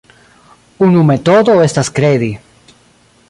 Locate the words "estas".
1.67-1.91